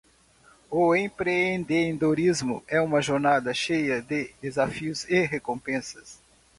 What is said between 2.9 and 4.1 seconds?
jornada cheia